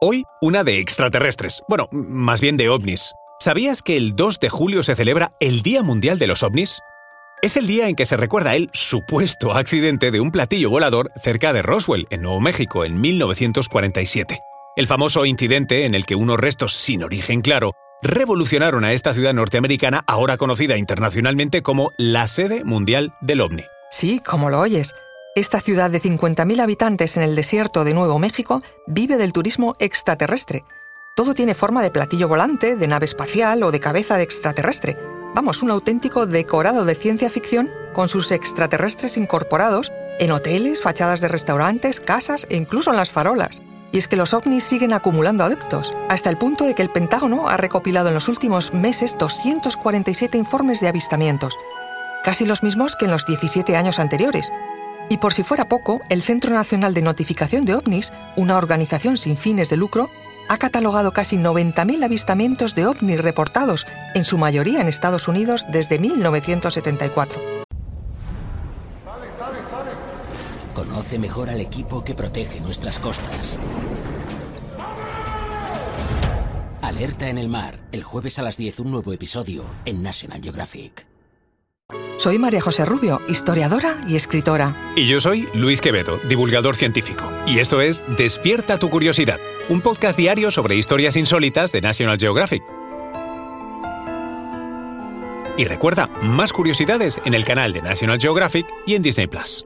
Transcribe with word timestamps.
Hoy, 0.00 0.26
una 0.40 0.62
de 0.62 0.78
extraterrestres. 0.78 1.64
Bueno, 1.66 1.88
más 1.90 2.40
bien 2.40 2.56
de 2.56 2.68
ovnis. 2.68 3.14
¿Sabías 3.40 3.82
que 3.82 3.96
el 3.96 4.14
2 4.14 4.38
de 4.38 4.48
julio 4.48 4.84
se 4.84 4.94
celebra 4.94 5.32
el 5.40 5.62
Día 5.62 5.82
Mundial 5.82 6.20
de 6.20 6.28
los 6.28 6.44
OVNIs? 6.44 6.78
Es 7.42 7.56
el 7.56 7.66
día 7.66 7.88
en 7.88 7.96
que 7.96 8.06
se 8.06 8.16
recuerda 8.16 8.54
el 8.54 8.70
supuesto 8.72 9.54
accidente 9.54 10.12
de 10.12 10.20
un 10.20 10.30
platillo 10.30 10.70
volador 10.70 11.10
cerca 11.16 11.52
de 11.52 11.62
Roswell, 11.62 12.06
en 12.10 12.22
Nuevo 12.22 12.40
México, 12.40 12.84
en 12.84 13.00
1947. 13.00 14.38
El 14.76 14.86
famoso 14.86 15.24
incidente 15.24 15.84
en 15.84 15.96
el 15.96 16.06
que 16.06 16.14
unos 16.14 16.38
restos 16.38 16.74
sin 16.74 17.02
origen 17.02 17.40
claro 17.40 17.72
revolucionaron 18.00 18.84
a 18.84 18.92
esta 18.92 19.14
ciudad 19.14 19.34
norteamericana, 19.34 20.04
ahora 20.06 20.36
conocida 20.36 20.76
internacionalmente 20.76 21.62
como 21.62 21.90
la 21.98 22.28
sede 22.28 22.62
mundial 22.62 23.14
del 23.20 23.40
ovni. 23.40 23.64
Sí, 23.90 24.20
como 24.20 24.48
lo 24.48 24.60
oyes. 24.60 24.94
Esta 25.38 25.60
ciudad 25.60 25.88
de 25.88 26.00
50.000 26.00 26.60
habitantes 26.60 27.16
en 27.16 27.22
el 27.22 27.36
desierto 27.36 27.84
de 27.84 27.94
Nuevo 27.94 28.18
México 28.18 28.60
vive 28.88 29.16
del 29.16 29.32
turismo 29.32 29.76
extraterrestre. 29.78 30.64
Todo 31.14 31.32
tiene 31.32 31.54
forma 31.54 31.80
de 31.80 31.92
platillo 31.92 32.26
volante, 32.26 32.74
de 32.74 32.88
nave 32.88 33.04
espacial 33.04 33.62
o 33.62 33.70
de 33.70 33.78
cabeza 33.78 34.16
de 34.16 34.24
extraterrestre. 34.24 34.96
Vamos, 35.36 35.62
un 35.62 35.70
auténtico 35.70 36.26
decorado 36.26 36.84
de 36.84 36.96
ciencia 36.96 37.30
ficción 37.30 37.70
con 37.92 38.08
sus 38.08 38.32
extraterrestres 38.32 39.16
incorporados 39.16 39.92
en 40.18 40.32
hoteles, 40.32 40.82
fachadas 40.82 41.20
de 41.20 41.28
restaurantes, 41.28 42.00
casas 42.00 42.44
e 42.50 42.56
incluso 42.56 42.90
en 42.90 42.96
las 42.96 43.12
farolas. 43.12 43.62
Y 43.92 43.98
es 43.98 44.08
que 44.08 44.16
los 44.16 44.34
ovnis 44.34 44.64
siguen 44.64 44.92
acumulando 44.92 45.44
adeptos, 45.44 45.94
hasta 46.08 46.30
el 46.30 46.36
punto 46.36 46.64
de 46.64 46.74
que 46.74 46.82
el 46.82 46.90
Pentágono 46.90 47.48
ha 47.48 47.56
recopilado 47.56 48.08
en 48.08 48.14
los 48.14 48.26
últimos 48.26 48.74
meses 48.74 49.16
247 49.16 50.36
informes 50.36 50.80
de 50.80 50.88
avistamientos, 50.88 51.54
casi 52.24 52.44
los 52.44 52.64
mismos 52.64 52.96
que 52.96 53.04
en 53.04 53.12
los 53.12 53.24
17 53.24 53.76
años 53.76 54.00
anteriores. 54.00 54.50
Y 55.08 55.18
por 55.18 55.32
si 55.32 55.42
fuera 55.42 55.68
poco, 55.68 56.00
el 56.10 56.22
Centro 56.22 56.52
Nacional 56.52 56.92
de 56.94 57.02
Notificación 57.02 57.64
de 57.64 57.74
OVNIs, 57.74 58.12
una 58.36 58.56
organización 58.56 59.16
sin 59.16 59.36
fines 59.36 59.70
de 59.70 59.76
lucro, 59.76 60.10
ha 60.48 60.58
catalogado 60.58 61.12
casi 61.12 61.36
90.000 61.36 62.04
avistamientos 62.04 62.74
de 62.74 62.86
ovnis 62.86 63.22
reportados, 63.22 63.86
en 64.14 64.24
su 64.24 64.38
mayoría 64.38 64.80
en 64.80 64.88
Estados 64.88 65.28
Unidos 65.28 65.66
desde 65.70 65.98
1974. 65.98 67.40
Conoce 70.74 71.18
mejor 71.18 71.50
al 71.50 71.60
equipo 71.60 72.04
que 72.04 72.14
protege 72.14 72.60
nuestras 72.60 72.98
costas. 72.98 73.58
Alerta 76.82 77.28
en 77.28 77.38
el 77.38 77.48
mar, 77.48 77.80
el 77.92 78.02
jueves 78.02 78.38
a 78.38 78.42
las 78.42 78.56
10 78.56 78.80
un 78.80 78.90
nuevo 78.92 79.12
episodio 79.12 79.64
en 79.84 80.02
National 80.02 80.40
Geographic. 80.40 81.07
Soy 82.18 82.36
María 82.36 82.60
José 82.60 82.84
Rubio, 82.84 83.22
historiadora 83.28 83.96
y 84.08 84.16
escritora. 84.16 84.92
Y 84.96 85.06
yo 85.06 85.20
soy 85.20 85.48
Luis 85.54 85.80
Quevedo, 85.80 86.18
divulgador 86.28 86.74
científico. 86.74 87.30
Y 87.46 87.60
esto 87.60 87.80
es 87.80 88.02
Despierta 88.16 88.76
tu 88.76 88.90
curiosidad, 88.90 89.38
un 89.68 89.80
podcast 89.80 90.18
diario 90.18 90.50
sobre 90.50 90.74
historias 90.74 91.14
insólitas 91.14 91.70
de 91.70 91.80
National 91.80 92.18
Geographic. 92.18 92.64
Y 95.56 95.64
recuerda, 95.64 96.08
más 96.20 96.52
curiosidades 96.52 97.20
en 97.24 97.34
el 97.34 97.44
canal 97.44 97.72
de 97.72 97.82
National 97.82 98.18
Geographic 98.18 98.66
y 98.84 98.96
en 98.96 99.02
Disney 99.02 99.28
Plus. 99.28 99.64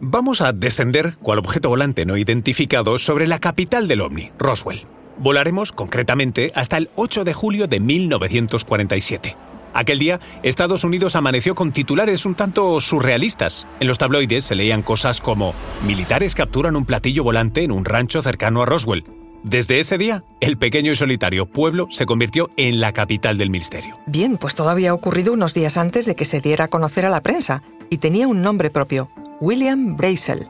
Vamos 0.00 0.42
a 0.42 0.52
descender 0.52 1.16
cual 1.16 1.40
objeto 1.40 1.70
volante 1.70 2.06
no 2.06 2.16
identificado 2.16 3.00
sobre 3.00 3.26
la 3.26 3.40
capital 3.40 3.88
del 3.88 4.02
OVNI, 4.02 4.30
Roswell. 4.38 4.86
Volaremos 5.18 5.72
concretamente 5.72 6.52
hasta 6.54 6.76
el 6.76 6.88
8 6.94 7.24
de 7.24 7.32
julio 7.32 7.66
de 7.66 7.80
1947. 7.80 9.36
Aquel 9.74 9.98
día, 9.98 10.20
Estados 10.42 10.84
Unidos 10.84 11.16
amaneció 11.16 11.54
con 11.54 11.72
titulares 11.72 12.26
un 12.26 12.34
tanto 12.34 12.80
surrealistas. 12.80 13.66
En 13.80 13.88
los 13.88 13.98
tabloides 13.98 14.44
se 14.44 14.54
leían 14.54 14.82
cosas 14.82 15.20
como 15.20 15.54
militares 15.86 16.34
capturan 16.34 16.76
un 16.76 16.84
platillo 16.84 17.24
volante 17.24 17.62
en 17.62 17.72
un 17.72 17.84
rancho 17.84 18.22
cercano 18.22 18.62
a 18.62 18.66
Roswell. 18.66 19.04
Desde 19.42 19.80
ese 19.80 19.98
día, 19.98 20.22
el 20.40 20.56
pequeño 20.56 20.92
y 20.92 20.96
solitario 20.96 21.46
pueblo 21.46 21.88
se 21.90 22.06
convirtió 22.06 22.50
en 22.56 22.80
la 22.80 22.92
capital 22.92 23.38
del 23.38 23.50
misterio. 23.50 23.98
Bien, 24.06 24.38
pues 24.38 24.54
todo 24.54 24.68
había 24.68 24.94
ocurrido 24.94 25.32
unos 25.32 25.52
días 25.52 25.76
antes 25.76 26.06
de 26.06 26.14
que 26.14 26.24
se 26.24 26.40
diera 26.40 26.66
a 26.66 26.68
conocer 26.68 27.06
a 27.06 27.10
la 27.10 27.22
prensa, 27.22 27.62
y 27.90 27.98
tenía 27.98 28.28
un 28.28 28.40
nombre 28.40 28.70
propio, 28.70 29.10
William 29.40 29.96
Brazel. 29.96 30.48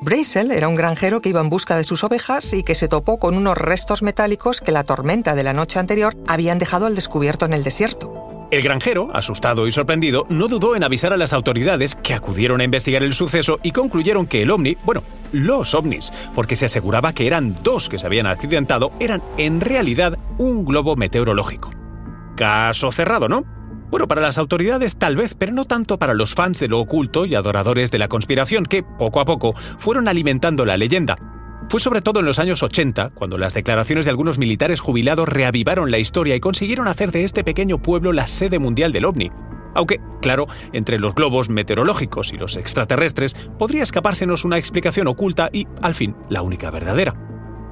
Brazel 0.00 0.50
era 0.50 0.66
un 0.66 0.74
granjero 0.74 1.20
que 1.20 1.28
iba 1.28 1.40
en 1.40 1.50
busca 1.50 1.76
de 1.76 1.84
sus 1.84 2.02
ovejas 2.02 2.54
y 2.54 2.62
que 2.62 2.74
se 2.74 2.88
topó 2.88 3.18
con 3.18 3.36
unos 3.36 3.58
restos 3.58 4.02
metálicos 4.02 4.60
que 4.60 4.72
la 4.72 4.82
tormenta 4.82 5.34
de 5.34 5.44
la 5.44 5.52
noche 5.52 5.78
anterior 5.78 6.16
habían 6.26 6.58
dejado 6.58 6.86
al 6.86 6.94
descubierto 6.94 7.44
en 7.44 7.52
el 7.52 7.62
desierto. 7.62 8.21
El 8.52 8.60
granjero, 8.60 9.08
asustado 9.14 9.66
y 9.66 9.72
sorprendido, 9.72 10.26
no 10.28 10.46
dudó 10.46 10.76
en 10.76 10.84
avisar 10.84 11.14
a 11.14 11.16
las 11.16 11.32
autoridades 11.32 11.96
que 11.96 12.12
acudieron 12.12 12.60
a 12.60 12.64
investigar 12.64 13.02
el 13.02 13.14
suceso 13.14 13.58
y 13.62 13.70
concluyeron 13.70 14.26
que 14.26 14.42
el 14.42 14.50
ovni, 14.50 14.76
bueno, 14.84 15.02
los 15.32 15.74
ovnis, 15.74 16.12
porque 16.34 16.54
se 16.54 16.66
aseguraba 16.66 17.14
que 17.14 17.26
eran 17.26 17.56
dos 17.62 17.88
que 17.88 17.98
se 17.98 18.04
habían 18.04 18.26
accidentado, 18.26 18.92
eran 19.00 19.22
en 19.38 19.62
realidad 19.62 20.18
un 20.36 20.66
globo 20.66 20.96
meteorológico. 20.96 21.72
Caso 22.36 22.92
cerrado, 22.92 23.26
¿no? 23.26 23.46
Bueno, 23.90 24.06
para 24.06 24.20
las 24.20 24.36
autoridades 24.36 24.96
tal 24.96 25.16
vez, 25.16 25.32
pero 25.32 25.52
no 25.52 25.64
tanto 25.64 25.98
para 25.98 26.12
los 26.12 26.34
fans 26.34 26.60
de 26.60 26.68
lo 26.68 26.78
oculto 26.78 27.24
y 27.24 27.34
adoradores 27.34 27.90
de 27.90 28.00
la 28.00 28.08
conspiración 28.08 28.66
que, 28.66 28.82
poco 28.82 29.20
a 29.20 29.24
poco, 29.24 29.54
fueron 29.54 30.08
alimentando 30.08 30.66
la 30.66 30.76
leyenda. 30.76 31.16
Fue 31.68 31.80
sobre 31.80 32.02
todo 32.02 32.20
en 32.20 32.26
los 32.26 32.38
años 32.38 32.62
80 32.62 33.10
cuando 33.10 33.38
las 33.38 33.54
declaraciones 33.54 34.04
de 34.04 34.10
algunos 34.10 34.38
militares 34.38 34.80
jubilados 34.80 35.28
reavivaron 35.28 35.90
la 35.90 35.98
historia 35.98 36.34
y 36.34 36.40
consiguieron 36.40 36.86
hacer 36.86 37.12
de 37.12 37.24
este 37.24 37.44
pequeño 37.44 37.80
pueblo 37.80 38.12
la 38.12 38.26
sede 38.26 38.58
mundial 38.58 38.92
del 38.92 39.06
ovni. 39.06 39.30
Aunque, 39.74 40.00
claro, 40.20 40.46
entre 40.72 40.98
los 40.98 41.14
globos 41.14 41.48
meteorológicos 41.48 42.32
y 42.32 42.36
los 42.36 42.56
extraterrestres 42.56 43.34
podría 43.58 43.82
escapársenos 43.82 44.44
una 44.44 44.58
explicación 44.58 45.08
oculta 45.08 45.48
y, 45.50 45.66
al 45.80 45.94
fin, 45.94 46.14
la 46.28 46.42
única 46.42 46.70
verdadera. 46.70 47.14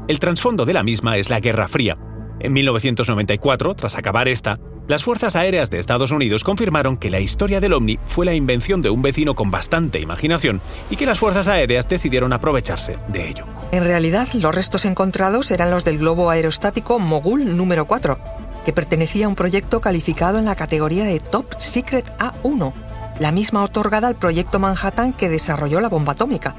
El 0.08 0.18
trasfondo 0.18 0.64
de 0.64 0.72
la 0.72 0.82
misma 0.82 1.18
es 1.18 1.28
la 1.28 1.40
Guerra 1.40 1.68
Fría. 1.68 1.98
En 2.40 2.54
1994, 2.54 3.74
tras 3.74 3.98
acabar 3.98 4.28
esta, 4.28 4.58
las 4.88 5.04
Fuerzas 5.04 5.36
Aéreas 5.36 5.70
de 5.70 5.78
Estados 5.78 6.10
Unidos 6.10 6.42
confirmaron 6.42 6.96
que 6.96 7.10
la 7.10 7.20
historia 7.20 7.60
del 7.60 7.74
ovni 7.74 7.98
fue 8.06 8.26
la 8.26 8.34
invención 8.34 8.82
de 8.82 8.90
un 8.90 9.02
vecino 9.02 9.34
con 9.34 9.50
bastante 9.50 10.00
imaginación 10.00 10.60
y 10.90 10.96
que 10.96 11.06
las 11.06 11.18
Fuerzas 11.18 11.48
Aéreas 11.48 11.86
decidieron 11.88 12.32
aprovecharse 12.32 12.96
de 13.08 13.28
ello. 13.28 13.44
En 13.72 13.84
realidad, 13.84 14.26
los 14.34 14.52
restos 14.52 14.84
encontrados 14.84 15.50
eran 15.52 15.70
los 15.70 15.84
del 15.84 15.98
globo 15.98 16.30
aerostático 16.30 16.98
Mogul 16.98 17.56
número 17.56 17.86
4, 17.86 18.18
que 18.64 18.72
pertenecía 18.72 19.26
a 19.26 19.28
un 19.28 19.36
proyecto 19.36 19.80
calificado 19.80 20.38
en 20.38 20.44
la 20.44 20.56
categoría 20.56 21.04
de 21.04 21.20
Top 21.20 21.54
Secret 21.56 22.04
A1, 22.18 22.72
la 23.20 23.30
misma 23.30 23.62
otorgada 23.62 24.08
al 24.08 24.16
proyecto 24.16 24.58
Manhattan 24.58 25.12
que 25.12 25.28
desarrolló 25.28 25.80
la 25.80 25.88
bomba 25.88 26.12
atómica. 26.12 26.56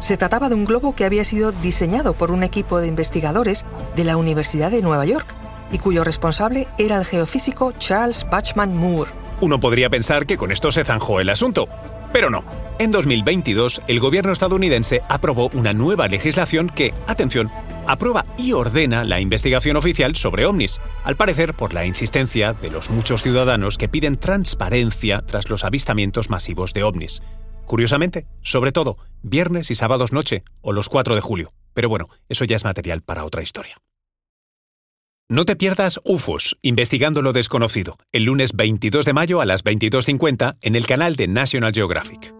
Se 0.00 0.16
trataba 0.16 0.48
de 0.48 0.56
un 0.56 0.64
globo 0.64 0.96
que 0.96 1.04
había 1.04 1.24
sido 1.24 1.52
diseñado 1.52 2.12
por 2.12 2.32
un 2.32 2.42
equipo 2.42 2.80
de 2.80 2.88
investigadores 2.88 3.64
de 3.94 4.02
la 4.02 4.16
Universidad 4.16 4.72
de 4.72 4.82
Nueva 4.82 5.04
York 5.04 5.26
y 5.70 5.78
cuyo 5.78 6.02
responsable 6.02 6.66
era 6.76 6.96
el 6.96 7.04
geofísico 7.04 7.70
Charles 7.70 8.26
Bachman 8.28 8.76
Moore. 8.76 9.21
Uno 9.42 9.58
podría 9.58 9.90
pensar 9.90 10.24
que 10.24 10.36
con 10.36 10.52
esto 10.52 10.70
se 10.70 10.84
zanjó 10.84 11.18
el 11.18 11.28
asunto, 11.28 11.66
pero 12.12 12.30
no. 12.30 12.44
En 12.78 12.92
2022, 12.92 13.82
el 13.88 13.98
gobierno 13.98 14.30
estadounidense 14.30 15.00
aprobó 15.08 15.50
una 15.52 15.72
nueva 15.72 16.06
legislación 16.06 16.68
que, 16.68 16.94
atención, 17.08 17.50
aprueba 17.88 18.24
y 18.38 18.52
ordena 18.52 19.02
la 19.02 19.18
investigación 19.18 19.76
oficial 19.76 20.14
sobre 20.14 20.46
ovnis, 20.46 20.80
al 21.02 21.16
parecer 21.16 21.54
por 21.54 21.74
la 21.74 21.84
insistencia 21.84 22.52
de 22.52 22.70
los 22.70 22.88
muchos 22.88 23.24
ciudadanos 23.24 23.78
que 23.78 23.88
piden 23.88 24.16
transparencia 24.16 25.22
tras 25.26 25.50
los 25.50 25.64
avistamientos 25.64 26.30
masivos 26.30 26.72
de 26.72 26.84
ovnis. 26.84 27.20
Curiosamente, 27.66 28.28
sobre 28.42 28.70
todo, 28.70 28.96
viernes 29.22 29.72
y 29.72 29.74
sábados 29.74 30.12
noche 30.12 30.44
o 30.60 30.72
los 30.72 30.88
4 30.88 31.16
de 31.16 31.20
julio. 31.20 31.52
Pero 31.74 31.88
bueno, 31.88 32.08
eso 32.28 32.44
ya 32.44 32.54
es 32.54 32.62
material 32.62 33.02
para 33.02 33.24
otra 33.24 33.42
historia. 33.42 33.74
No 35.32 35.46
te 35.46 35.56
pierdas 35.56 35.98
UFOS, 36.04 36.58
investigando 36.60 37.22
lo 37.22 37.32
desconocido, 37.32 37.96
el 38.12 38.24
lunes 38.24 38.52
22 38.54 39.06
de 39.06 39.14
mayo 39.14 39.40
a 39.40 39.46
las 39.46 39.64
22.50 39.64 40.58
en 40.60 40.76
el 40.76 40.86
canal 40.86 41.16
de 41.16 41.26
National 41.26 41.72
Geographic. 41.72 42.34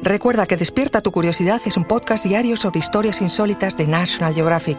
Recuerda 0.00 0.46
que 0.46 0.56
Despierta 0.56 1.00
tu 1.00 1.10
Curiosidad 1.10 1.60
es 1.66 1.76
un 1.76 1.86
podcast 1.86 2.24
diario 2.24 2.56
sobre 2.56 2.78
historias 2.78 3.20
insólitas 3.20 3.76
de 3.76 3.88
National 3.88 4.32
Geographic. 4.32 4.78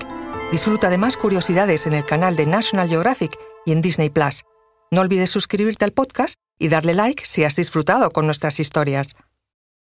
Disfruta 0.50 0.90
de 0.90 0.98
más 0.98 1.18
curiosidades 1.18 1.86
en 1.86 1.92
el 1.92 2.06
canal 2.06 2.38
de 2.38 2.46
National 2.46 2.88
Geographic 2.88 3.38
y 3.66 3.74
en 3.74 3.82
Disney 3.82 4.10
Plus. 4.10 4.44
No 4.92 5.02
olvides 5.02 5.30
suscribirte 5.30 5.84
al 5.84 5.92
podcast 5.92 6.36
y 6.58 6.70
darle 6.70 6.94
like 6.94 7.26
si 7.26 7.44
has 7.44 7.58
disfrutado 7.58 8.12
con 8.12 8.28
nuestras 8.28 8.62
historias. 8.62 9.14